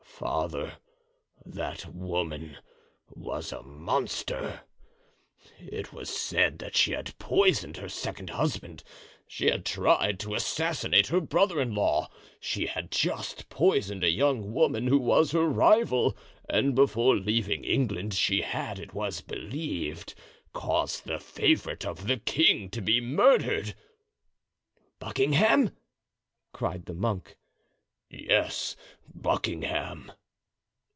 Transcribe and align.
"Father, 0.21 0.77
that 1.43 1.91
woman 1.95 2.57
was 3.09 3.51
a 3.51 3.63
monster. 3.63 4.61
It 5.57 5.91
was 5.93 6.15
said 6.15 6.59
that 6.59 6.75
she 6.75 6.91
had 6.91 7.17
poisoned 7.17 7.77
her 7.77 7.89
second 7.89 8.29
husband; 8.29 8.83
she 9.25 9.47
had 9.47 9.65
tried 9.65 10.19
to 10.19 10.35
assassinate 10.35 11.07
her 11.07 11.21
brother 11.21 11.59
in 11.59 11.73
law; 11.73 12.07
she 12.39 12.67
had 12.67 12.91
just 12.91 13.49
poisoned 13.49 14.03
a 14.03 14.11
young 14.11 14.53
woman 14.53 14.85
who 14.85 14.99
was 14.99 15.31
her 15.31 15.45
rival, 15.49 16.15
and 16.47 16.75
before 16.75 17.15
leaving 17.15 17.63
England 17.63 18.13
she 18.13 18.43
had, 18.43 18.77
it 18.77 18.93
was 18.93 19.21
believed, 19.21 20.13
caused 20.53 21.05
the 21.05 21.17
favorite 21.17 21.83
of 21.83 22.05
the 22.05 22.17
king 22.17 22.69
to 22.69 22.79
be 22.79 23.01
murdered." 23.01 23.73
"Buckingham?" 24.99 25.75
cried 26.53 26.85
the 26.85 26.93
monk. 26.93 27.37
"Yes, 28.13 28.75
Buckingham." 29.13 30.11